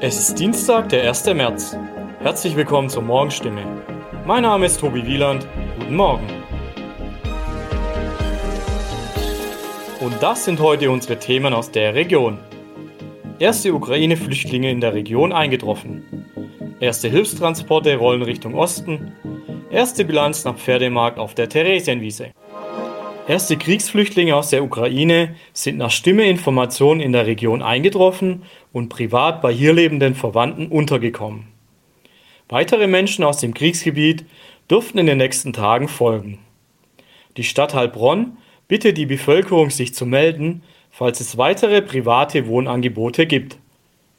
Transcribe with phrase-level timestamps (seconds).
[0.00, 1.26] Es ist Dienstag, der 1.
[1.34, 1.76] März.
[2.18, 3.62] Herzlich willkommen zur Morgenstimme.
[4.26, 5.46] Mein Name ist Tobi Wieland.
[5.78, 6.26] Guten Morgen.
[10.00, 12.38] Und das sind heute unsere Themen aus der Region.
[13.38, 16.26] Erste Ukraine-Flüchtlinge in der Region eingetroffen.
[16.80, 19.12] Erste Hilfstransporte rollen Richtung Osten.
[19.70, 22.32] Erste Bilanz nach Pferdemarkt auf der Theresienwiese.
[23.28, 29.52] Erste Kriegsflüchtlinge aus der Ukraine sind nach Stimmeinformation in der Region eingetroffen und privat bei
[29.52, 31.46] hier lebenden Verwandten untergekommen.
[32.48, 34.24] Weitere Menschen aus dem Kriegsgebiet
[34.70, 36.38] dürften in den nächsten Tagen folgen.
[37.36, 43.58] Die Stadt Heilbronn bittet die Bevölkerung, sich zu melden, falls es weitere private Wohnangebote gibt.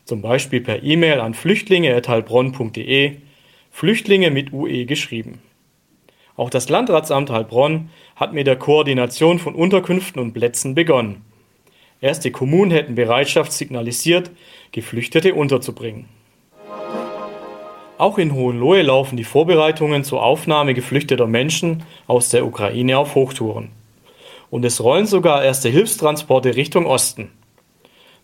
[0.05, 3.16] Zum Beispiel per E-Mail an flüchtlinge.heilbronn.de,
[3.72, 5.41] Flüchtlinge mit UE geschrieben.
[6.39, 11.25] Auch das Landratsamt Heilbronn hat mit der Koordination von Unterkünften und Plätzen begonnen.
[11.99, 14.31] Erste Kommunen hätten Bereitschaft signalisiert,
[14.71, 16.07] Geflüchtete unterzubringen.
[17.97, 23.71] Auch in Hohenlohe laufen die Vorbereitungen zur Aufnahme geflüchteter Menschen aus der Ukraine auf Hochtouren.
[24.49, 27.31] Und es rollen sogar erste Hilfstransporte Richtung Osten.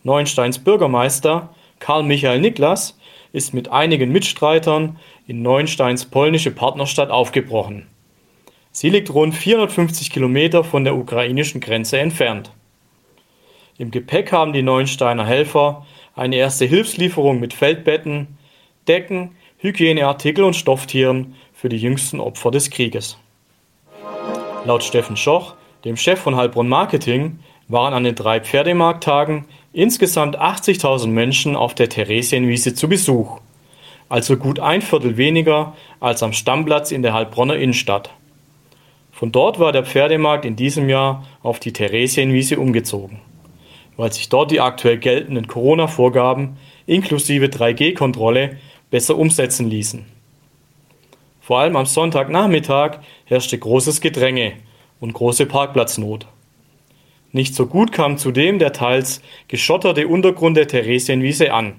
[0.03, 2.97] Neuensteins Bürgermeister Karl Michael Niklas
[3.33, 7.87] ist mit einigen Mitstreitern in Neuensteins polnische Partnerstadt aufgebrochen.
[8.75, 12.51] Sie liegt rund 450 Kilometer von der ukrainischen Grenze entfernt.
[13.77, 18.37] Im Gepäck haben die Neuensteiner Helfer eine erste Hilfslieferung mit Feldbetten,
[18.85, 23.17] Decken, Hygieneartikel und Stofftieren für die jüngsten Opfer des Krieges.
[24.65, 31.07] Laut Steffen Schoch, dem Chef von Heilbronn Marketing, waren an den drei Pferdemarkttagen insgesamt 80.000
[31.07, 33.39] Menschen auf der Theresienwiese zu Besuch,
[34.09, 38.09] also gut ein Viertel weniger als am Stammplatz in der Heilbronner Innenstadt.
[39.15, 43.21] Von dort war der Pferdemarkt in diesem Jahr auf die Theresienwiese umgezogen,
[43.95, 48.57] weil sich dort die aktuell geltenden Corona-Vorgaben inklusive 3G-Kontrolle
[48.91, 50.05] besser umsetzen ließen.
[51.39, 54.51] Vor allem am Sonntagnachmittag herrschte großes Gedränge
[54.99, 56.27] und große Parkplatznot.
[57.31, 61.75] Nicht so gut kam zudem der teils geschotterte Untergrund der Theresienwiese an,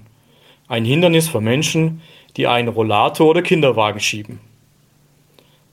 [0.67, 2.01] ein Hindernis für Menschen,
[2.35, 4.39] die einen Rollator oder Kinderwagen schieben.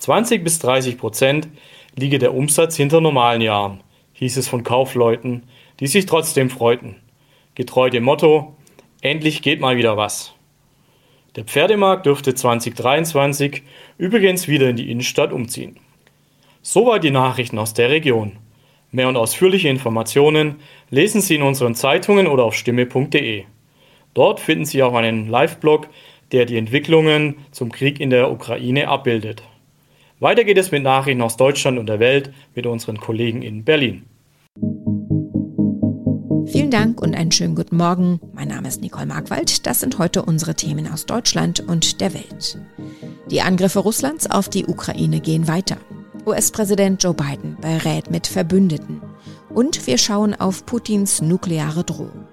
[0.05, 1.49] 20 bis 30 Prozent
[1.97, 3.81] liege der Umsatz hinter normalen Jahren,
[4.13, 5.45] hieß es von Kaufleuten,
[5.81, 6.97] die sich trotzdem freuten.
[7.55, 8.55] Getreu dem Motto,
[9.01, 10.35] endlich geht mal wieder was.
[11.37, 13.63] Der Pferdemarkt dürfte 2023
[13.97, 15.81] übrigens wieder in die Innenstadt umziehen.
[16.61, 18.37] Soweit die Nachrichten aus der Region.
[18.91, 20.57] Mehr und ausführliche Informationen
[20.91, 23.45] lesen Sie in unseren Zeitungen oder auf stimme.de.
[24.13, 25.89] Dort finden Sie auch einen Live-Blog,
[26.31, 29.43] der die Entwicklungen zum Krieg in der Ukraine abbildet.
[30.21, 34.05] Weiter geht es mit Nachrichten aus Deutschland und der Welt mit unseren Kollegen in Berlin.
[36.47, 38.21] Vielen Dank und einen schönen guten Morgen.
[38.33, 39.67] Mein Name ist Nicole Markwald.
[39.67, 42.59] Das sind heute unsere Themen aus Deutschland und der Welt.
[43.31, 45.79] Die Angriffe Russlands auf die Ukraine gehen weiter.
[46.27, 49.03] US-Präsident Joe Biden berät mit Verbündeten.
[49.49, 52.29] Und wir schauen auf Putins nukleare Drohung.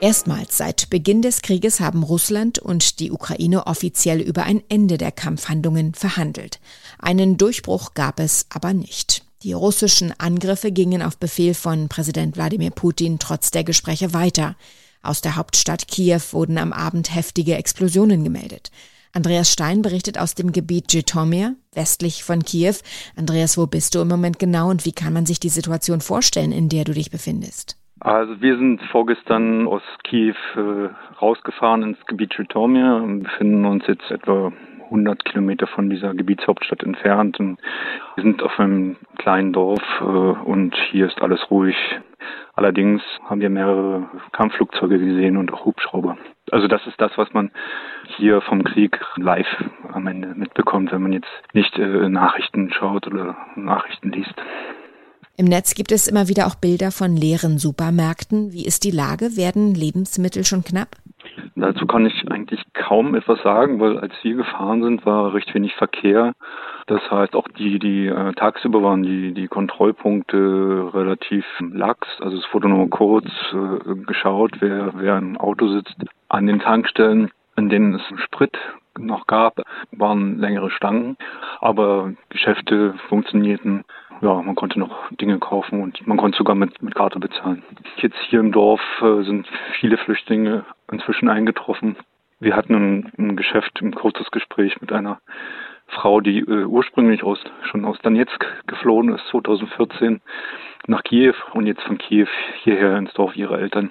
[0.00, 5.10] Erstmals seit Beginn des Krieges haben Russland und die Ukraine offiziell über ein Ende der
[5.10, 6.60] Kampfhandlungen verhandelt.
[7.00, 9.24] Einen Durchbruch gab es aber nicht.
[9.42, 14.54] Die russischen Angriffe gingen auf Befehl von Präsident Wladimir Putin trotz der Gespräche weiter.
[15.02, 18.70] Aus der Hauptstadt Kiew wurden am Abend heftige Explosionen gemeldet.
[19.12, 22.76] Andreas Stein berichtet aus dem Gebiet Jitomir, westlich von Kiew.
[23.16, 26.52] Andreas, wo bist du im Moment genau und wie kann man sich die Situation vorstellen,
[26.52, 27.76] in der du dich befindest?
[28.00, 30.88] Also wir sind vorgestern aus Kiew äh,
[31.20, 34.52] rausgefahren ins Gebiet Chitomir und befinden uns jetzt etwa
[34.84, 37.40] 100 Kilometer von dieser Gebietshauptstadt entfernt.
[37.40, 37.58] Und
[38.14, 41.76] wir sind auf einem kleinen Dorf äh, und hier ist alles ruhig.
[42.54, 46.16] Allerdings haben wir mehrere Kampfflugzeuge gesehen und auch Hubschrauber.
[46.50, 47.50] Also das ist das, was man
[48.16, 53.36] hier vom Krieg live am Ende mitbekommt, wenn man jetzt nicht äh, Nachrichten schaut oder
[53.56, 54.34] Nachrichten liest.
[55.40, 58.52] Im Netz gibt es immer wieder auch Bilder von leeren Supermärkten.
[58.52, 59.36] Wie ist die Lage?
[59.36, 60.96] Werden Lebensmittel schon knapp?
[61.54, 65.76] Dazu kann ich eigentlich kaum etwas sagen, weil als wir gefahren sind, war recht wenig
[65.76, 66.32] Verkehr.
[66.88, 72.08] Das heißt, auch die, die äh, tagsüber waren die, die Kontrollpunkte relativ lax.
[72.18, 75.94] Also es wurde nur kurz äh, geschaut, wer, wer im Auto sitzt.
[76.28, 78.58] An den Tankstellen, in denen es Sprit
[78.98, 79.62] noch gab,
[79.92, 81.16] waren längere Stangen,
[81.60, 83.84] aber Geschäfte funktionierten
[84.20, 87.62] ja, man konnte noch Dinge kaufen und man konnte sogar mit, mit Karte bezahlen.
[87.96, 89.46] Jetzt hier im Dorf äh, sind
[89.80, 91.96] viele Flüchtlinge inzwischen eingetroffen.
[92.40, 95.20] Wir hatten ein, ein Geschäft, ein kurzes Gespräch mit einer
[95.88, 100.20] Frau, die äh, ursprünglich aus, schon aus Donetsk geflohen ist, 2014
[100.86, 102.28] nach Kiew und jetzt von Kiew
[102.62, 103.90] hierher ins Dorf ihrer Eltern.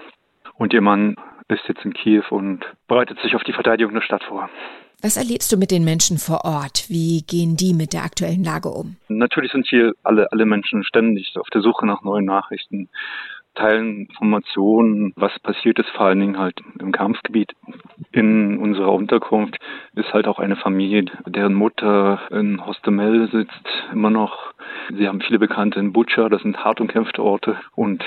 [0.56, 1.16] Und ihr Mann
[1.48, 4.50] ist jetzt in Kiew und bereitet sich auf die Verteidigung der Stadt vor.
[5.02, 6.86] Was erlebst du mit den Menschen vor Ort?
[6.90, 8.96] Wie gehen die mit der aktuellen Lage um?
[9.10, 12.90] Natürlich sind hier alle, alle Menschen ständig auf der Suche nach neuen Nachrichten,
[13.54, 17.52] teilen Informationen, was passiert ist, vor allen Dingen halt im Kampfgebiet.
[18.12, 19.58] In unserer Unterkunft
[19.94, 24.54] ist halt auch eine Familie, deren Mutter in Hostemel sitzt, immer noch.
[24.96, 28.04] Sie haben viele Bekannte in Butscha, das sind hart umkämpfte Orte und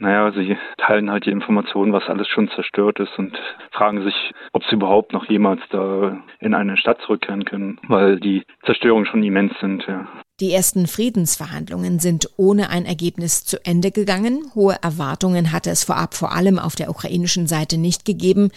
[0.00, 3.36] naja, sie teilen halt die Informationen, was alles schon zerstört ist und
[3.70, 8.44] fragen sich, ob sie überhaupt noch jemals da in eine Stadt zurückkehren können, weil die
[8.64, 9.84] Zerstörungen schon immens sind.
[9.86, 10.08] Ja.
[10.40, 14.50] Die ersten Friedensverhandlungen sind ohne ein Ergebnis zu Ende gegangen.
[14.54, 18.50] Hohe Erwartungen hatte es vorab vor allem auf der ukrainischen Seite nicht gegeben.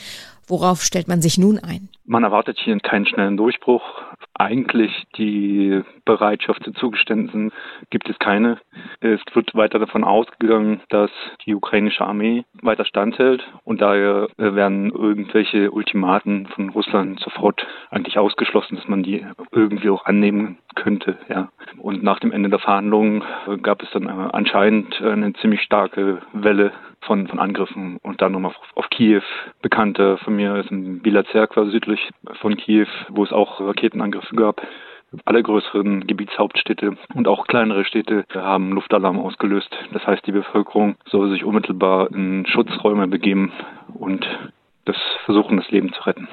[0.47, 1.89] Worauf stellt man sich nun ein?
[2.05, 3.83] Man erwartet hier keinen schnellen Durchbruch.
[4.33, 7.51] Eigentlich die Bereitschaft zu Zugeständnissen
[7.91, 8.57] gibt es keine.
[8.99, 11.11] Es wird weiter davon ausgegangen, dass
[11.45, 18.75] die ukrainische Armee weiter standhält und daher werden irgendwelche Ultimaten von Russland sofort eigentlich ausgeschlossen,
[18.75, 21.17] dass man die irgendwie auch annehmen könnte.
[21.29, 21.49] Ja.
[21.77, 23.23] Und nach dem Ende der Verhandlungen
[23.61, 26.73] gab es dann anscheinend eine ziemlich starke Welle
[27.05, 29.21] von, von Angriffen und dann nochmal auf, auf Kiew.
[29.61, 32.09] Bekannte von mir ist in Bilazerkwa südlich
[32.41, 34.61] von Kiew, wo es auch Raketenangriffe gab.
[35.25, 39.69] Alle größeren Gebietshauptstädte und auch kleinere Städte haben Luftalarm ausgelöst.
[39.91, 43.51] Das heißt, die Bevölkerung soll sich unmittelbar in Schutzräume begeben
[43.93, 44.25] und
[44.85, 46.27] das versuchen, das Leben zu retten.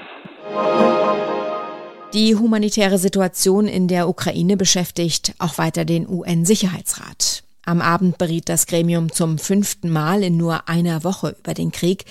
[2.15, 7.45] Die humanitäre Situation in der Ukraine beschäftigt auch weiter den UN-Sicherheitsrat.
[7.65, 12.05] Am Abend beriet das Gremium zum fünften Mal in nur einer Woche über den Krieg.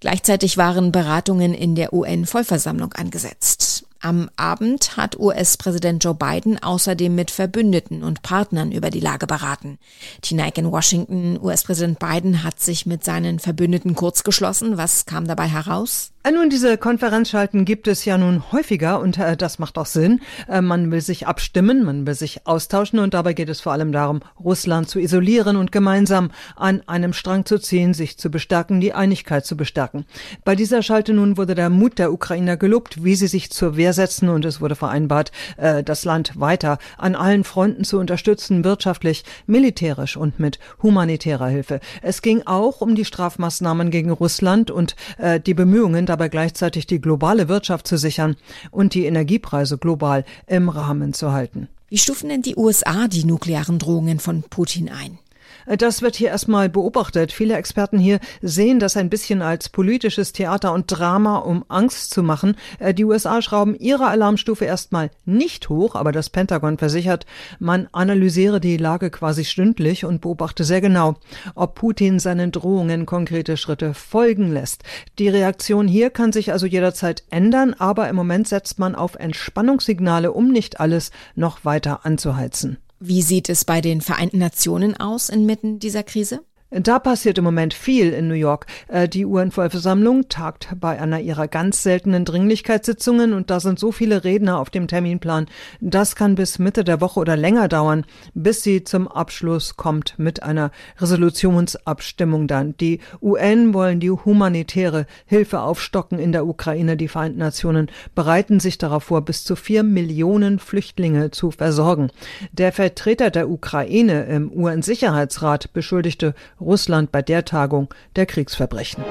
[0.00, 3.75] Gleichzeitig waren Beratungen in der UN-Vollversammlung angesetzt.
[4.06, 9.80] Am Abend hat US-Präsident Joe Biden außerdem mit Verbündeten und Partnern über die Lage beraten.
[10.22, 14.78] Tinaik in Washington, US-Präsident Biden hat sich mit seinen Verbündeten kurzgeschlossen.
[14.78, 16.12] Was kam dabei heraus?
[16.26, 20.20] Äh, nun, diese Konferenzschalten gibt es ja nun häufiger und äh, das macht auch Sinn.
[20.48, 23.92] Äh, man will sich abstimmen, man will sich austauschen und dabei geht es vor allem
[23.92, 28.92] darum, Russland zu isolieren und gemeinsam an einem Strang zu ziehen, sich zu bestärken, die
[28.92, 30.04] Einigkeit zu bestärken.
[30.44, 33.92] Bei dieser Schalte nun wurde der Mut der Ukrainer gelobt, wie sie sich zur Wehr
[33.96, 39.24] setzen und es wurde vereinbart, äh, das Land weiter an allen Fronten zu unterstützen, wirtschaftlich,
[39.46, 41.80] militärisch und mit humanitärer Hilfe.
[42.02, 47.00] Es ging auch um die Strafmaßnahmen gegen Russland und äh, die Bemühungen, dabei gleichzeitig die
[47.00, 48.36] globale Wirtschaft zu sichern
[48.70, 51.68] und die Energiepreise global im Rahmen zu halten.
[51.88, 55.18] Wie stufen denn die USA die nuklearen Drohungen von Putin ein?
[55.66, 57.32] Das wird hier erstmal beobachtet.
[57.32, 62.22] Viele Experten hier sehen das ein bisschen als politisches Theater und Drama, um Angst zu
[62.22, 62.56] machen.
[62.78, 67.26] Äh, die USA schrauben ihre Alarmstufe erstmal nicht hoch, aber das Pentagon versichert,
[67.58, 71.16] man analysiere die Lage quasi stündlich und beobachte sehr genau,
[71.56, 74.84] ob Putin seinen Drohungen konkrete Schritte folgen lässt.
[75.18, 80.30] Die Reaktion hier kann sich also jederzeit ändern, aber im Moment setzt man auf Entspannungssignale,
[80.30, 82.78] um nicht alles noch weiter anzuheizen.
[82.98, 86.44] Wie sieht es bei den Vereinten Nationen aus inmitten dieser Krise?
[86.70, 88.66] Da passiert im Moment viel in New York.
[88.88, 94.24] Äh, die UN-Vollversammlung tagt bei einer ihrer ganz seltenen Dringlichkeitssitzungen und da sind so viele
[94.24, 95.46] Redner auf dem Terminplan.
[95.80, 98.04] Das kann bis Mitte der Woche oder länger dauern,
[98.34, 102.76] bis sie zum Abschluss kommt mit einer Resolutionsabstimmung dann.
[102.78, 106.96] Die UN wollen die humanitäre Hilfe aufstocken in der Ukraine.
[106.96, 112.10] Die Vereinten Nationen bereiten sich darauf vor, bis zu vier Millionen Flüchtlinge zu versorgen.
[112.50, 116.34] Der Vertreter der Ukraine im UN-Sicherheitsrat beschuldigte
[116.66, 119.04] Russland bei der Tagung der Kriegsverbrechen.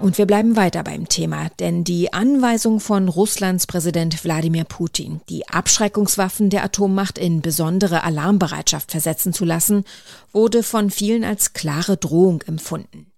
[0.00, 5.48] Und wir bleiben weiter beim Thema, denn die Anweisung von Russlands Präsident Wladimir Putin, die
[5.48, 9.84] Abschreckungswaffen der Atommacht in besondere Alarmbereitschaft versetzen zu lassen,
[10.32, 13.11] wurde von vielen als klare Drohung empfunden.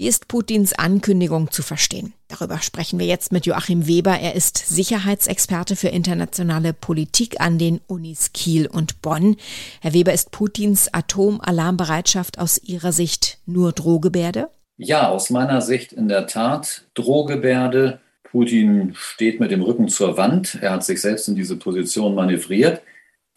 [0.00, 2.14] Wie ist Putins Ankündigung zu verstehen?
[2.28, 4.18] Darüber sprechen wir jetzt mit Joachim Weber.
[4.18, 9.36] Er ist Sicherheitsexperte für internationale Politik an den Unis Kiel und Bonn.
[9.82, 14.48] Herr Weber, ist Putins Atomalarmbereitschaft aus Ihrer Sicht nur Drohgebärde?
[14.78, 18.00] Ja, aus meiner Sicht in der Tat Drohgebärde.
[18.22, 20.56] Putin steht mit dem Rücken zur Wand.
[20.62, 22.80] Er hat sich selbst in diese Position manövriert.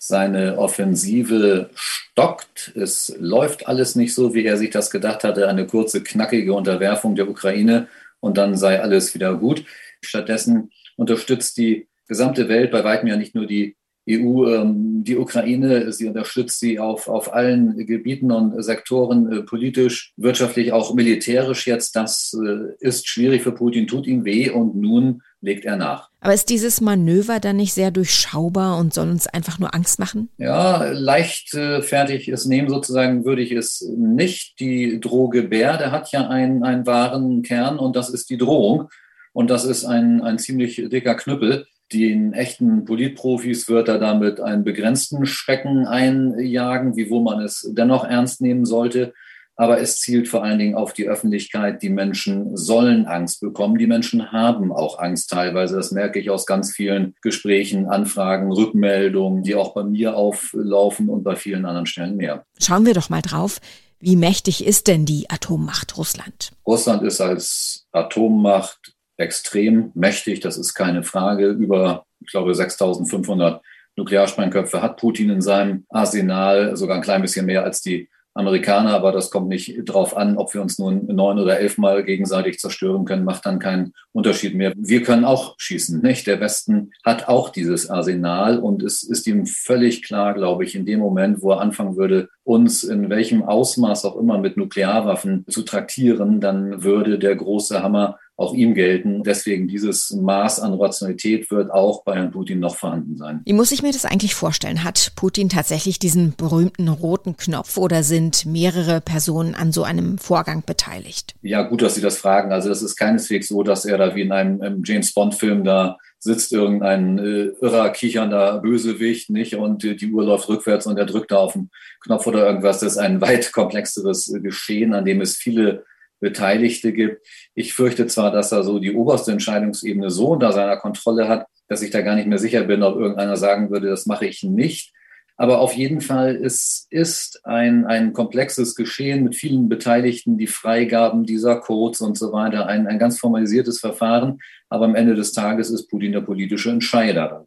[0.05, 2.73] Seine Offensive stockt.
[2.75, 5.47] Es läuft alles nicht so, wie er sich das gedacht hatte.
[5.47, 7.87] Eine kurze, knackige Unterwerfung der Ukraine
[8.19, 9.63] und dann sei alles wieder gut.
[10.01, 13.77] Stattdessen unterstützt die gesamte Welt, bei weitem ja nicht nur die
[14.09, 15.93] EU, ähm, die Ukraine.
[15.93, 21.95] Sie unterstützt sie auf, auf allen Gebieten und Sektoren, äh, politisch, wirtschaftlich, auch militärisch jetzt.
[21.95, 26.09] Das äh, ist schwierig für Putin, tut ihm weh und nun legt er nach.
[26.21, 30.29] Aber ist dieses Manöver dann nicht sehr durchschaubar und soll uns einfach nur Angst machen?
[30.37, 34.59] Ja, leichtfertig es nehmen sozusagen würde ich es nicht.
[34.59, 38.89] Die Drohgebärde hat ja einen, einen wahren Kern und das ist die Drohung.
[39.33, 41.65] Und das ist ein, ein ziemlich dicker Knüppel.
[41.91, 48.39] Den echten Politprofis wird er damit einen begrenzten Schrecken einjagen, wiewohl man es dennoch ernst
[48.39, 49.13] nehmen sollte.
[49.55, 51.83] Aber es zielt vor allen Dingen auf die Öffentlichkeit.
[51.83, 53.77] Die Menschen sollen Angst bekommen.
[53.77, 55.75] Die Menschen haben auch Angst teilweise.
[55.75, 61.23] Das merke ich aus ganz vielen Gesprächen, Anfragen, Rückmeldungen, die auch bei mir auflaufen und
[61.23, 62.45] bei vielen anderen Stellen mehr.
[62.59, 63.59] Schauen wir doch mal drauf.
[63.99, 66.51] Wie mächtig ist denn die Atommacht Russland?
[66.67, 71.47] Russland ist als Atommacht extrem mächtig, das ist keine Frage.
[71.47, 73.61] Über, ich glaube, 6500
[73.95, 79.11] Nuklearsprengköpfe hat Putin in seinem Arsenal, sogar ein klein bisschen mehr als die Amerikaner, aber
[79.11, 83.25] das kommt nicht drauf an, ob wir uns nun neun oder elfmal gegenseitig zerstören können,
[83.25, 84.73] macht dann keinen Unterschied mehr.
[84.75, 86.25] Wir können auch schießen, nicht?
[86.25, 90.85] Der Westen hat auch dieses Arsenal und es ist ihm völlig klar, glaube ich, in
[90.85, 95.61] dem Moment, wo er anfangen würde, uns in welchem Ausmaß auch immer mit Nuklearwaffen zu
[95.61, 99.23] traktieren, dann würde der große Hammer auch ihm gelten.
[99.23, 103.41] Deswegen dieses Maß an Rationalität wird auch bei Herrn Putin noch vorhanden sein.
[103.45, 104.83] Wie muss ich mir das eigentlich vorstellen?
[104.83, 110.63] Hat Putin tatsächlich diesen berühmten roten Knopf oder sind mehrere Personen an so einem Vorgang
[110.65, 111.35] beteiligt?
[111.41, 112.51] Ja, gut, dass Sie das fragen.
[112.51, 116.53] Also es ist keineswegs so, dass er da wie in einem James Bond-Film da sitzt
[116.53, 119.55] irgendein äh, irrer, kichernder Bösewicht, nicht?
[119.55, 121.69] Und äh, die Uhr läuft rückwärts und er drückt da auf den
[121.99, 122.79] Knopf oder irgendwas.
[122.79, 125.83] Das ist ein weit komplexeres äh, Geschehen, an dem es viele
[126.23, 127.27] Beteiligte gibt.
[127.53, 131.83] Ich fürchte zwar, dass er so die oberste Entscheidungsebene so unter seiner Kontrolle hat, dass
[131.83, 134.91] ich da gar nicht mehr sicher bin, ob irgendeiner sagen würde, das mache ich nicht.
[135.35, 141.25] Aber auf jeden Fall, es ist ein, ein komplexes Geschehen mit vielen Beteiligten, die Freigaben
[141.25, 144.39] dieser Codes und so weiter, ein, ein ganz formalisiertes Verfahren.
[144.69, 147.45] Aber am Ende des Tages ist Putin der politische Entscheider.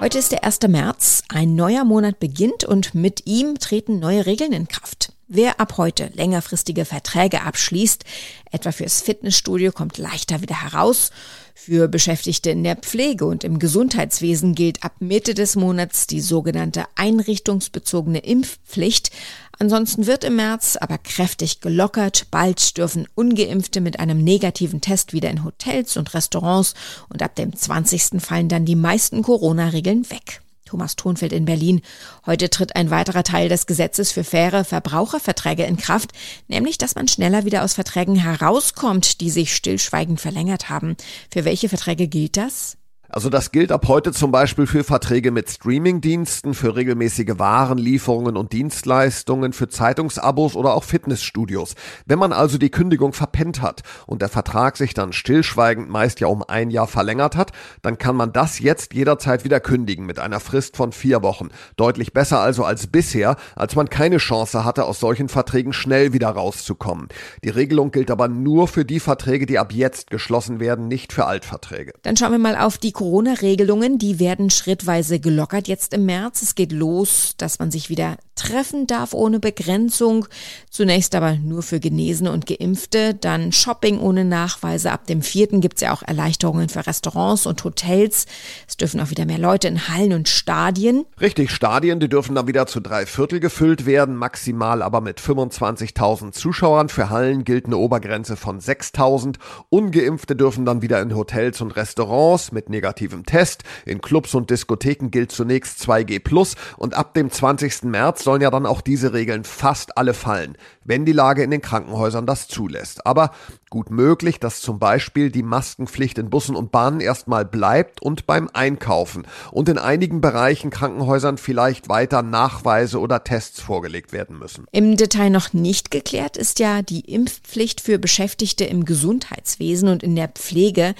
[0.00, 0.60] Heute ist der 1.
[0.68, 5.14] März, ein neuer Monat beginnt und mit ihm treten neue Regeln in Kraft.
[5.36, 8.04] Wer ab heute längerfristige Verträge abschließt,
[8.52, 11.10] etwa fürs Fitnessstudio, kommt leichter wieder heraus.
[11.56, 16.84] Für Beschäftigte in der Pflege und im Gesundheitswesen gilt ab Mitte des Monats die sogenannte
[16.94, 19.10] einrichtungsbezogene Impfpflicht.
[19.58, 22.28] Ansonsten wird im März aber kräftig gelockert.
[22.30, 26.74] Bald dürfen ungeimpfte mit einem negativen Test wieder in Hotels und Restaurants
[27.08, 28.22] und ab dem 20.
[28.22, 30.43] fallen dann die meisten Corona-Regeln weg.
[30.74, 31.82] Thomas Thonfeld in Berlin.
[32.26, 36.10] Heute tritt ein weiterer Teil des Gesetzes für faire Verbraucherverträge in Kraft,
[36.48, 40.96] nämlich dass man schneller wieder aus Verträgen herauskommt, die sich stillschweigend verlängert haben.
[41.30, 42.76] Für welche Verträge gilt das?
[43.14, 48.52] Also das gilt ab heute zum Beispiel für Verträge mit Streamingdiensten, für regelmäßige Warenlieferungen und
[48.52, 51.76] Dienstleistungen, für Zeitungsabos oder auch Fitnessstudios.
[52.06, 56.26] Wenn man also die Kündigung verpennt hat und der Vertrag sich dann stillschweigend meist ja
[56.26, 57.52] um ein Jahr verlängert hat,
[57.82, 61.50] dann kann man das jetzt jederzeit wieder kündigen mit einer Frist von vier Wochen.
[61.76, 66.30] Deutlich besser also als bisher, als man keine Chance hatte, aus solchen Verträgen schnell wieder
[66.30, 67.06] rauszukommen.
[67.44, 71.26] Die Regelung gilt aber nur für die Verträge, die ab jetzt geschlossen werden, nicht für
[71.26, 71.92] Altverträge.
[72.02, 76.40] Dann schauen wir mal auf die Corona-Regelungen, die werden schrittweise gelockert jetzt im März.
[76.40, 80.26] Es geht los, dass man sich wieder treffen darf ohne Begrenzung.
[80.70, 83.14] Zunächst aber nur für Genesene und Geimpfte.
[83.14, 84.90] Dann Shopping ohne Nachweise.
[84.90, 88.24] Ab dem vierten gibt es ja auch Erleichterungen für Restaurants und Hotels.
[88.66, 91.04] Es dürfen auch wieder mehr Leute in Hallen und Stadien.
[91.20, 96.32] Richtig, Stadien, die dürfen dann wieder zu drei Viertel gefüllt werden, maximal aber mit 25.000
[96.32, 96.88] Zuschauern.
[96.88, 99.36] Für Hallen gilt eine Obergrenze von 6.000.
[99.68, 103.64] Ungeimpfte dürfen dann wieder in Hotels und Restaurants mit negativen negativem Test.
[103.86, 107.84] In Clubs und Diskotheken gilt zunächst 2G plus und ab dem 20.
[107.84, 111.62] März sollen ja dann auch diese Regeln fast alle fallen, wenn die Lage in den
[111.62, 113.06] Krankenhäusern das zulässt.
[113.06, 113.30] Aber
[113.70, 118.50] gut möglich, dass zum Beispiel die Maskenpflicht in Bussen und Bahnen erstmal bleibt und beim
[118.52, 124.66] Einkaufen und in einigen Bereichen Krankenhäusern vielleicht weiter Nachweise oder Tests vorgelegt werden müssen.
[124.72, 130.14] Im Detail noch nicht geklärt ist ja die Impfpflicht für Beschäftigte im Gesundheitswesen und in
[130.14, 130.94] der Pflege.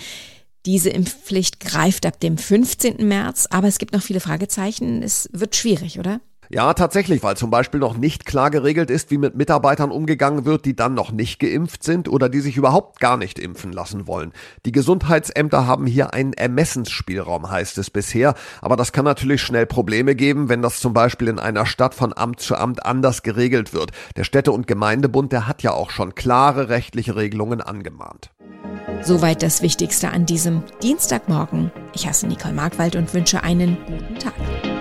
[0.66, 3.06] Diese Impfpflicht greift ab dem 15.
[3.06, 5.02] März, aber es gibt noch viele Fragezeichen.
[5.02, 6.20] Es wird schwierig, oder?
[6.50, 10.64] Ja, tatsächlich, weil zum Beispiel noch nicht klar geregelt ist, wie mit Mitarbeitern umgegangen wird,
[10.64, 14.32] die dann noch nicht geimpft sind oder die sich überhaupt gar nicht impfen lassen wollen.
[14.66, 20.14] Die Gesundheitsämter haben hier einen Ermessensspielraum, heißt es bisher, aber das kann natürlich schnell Probleme
[20.14, 23.92] geben, wenn das zum Beispiel in einer Stadt von Amt zu Amt anders geregelt wird.
[24.16, 28.30] Der Städte- und Gemeindebund, der hat ja auch schon klare rechtliche Regelungen angemahnt.
[29.02, 31.70] Soweit das Wichtigste an diesem Dienstagmorgen.
[31.94, 34.73] Ich heiße Nicole Markwald und wünsche einen guten Tag.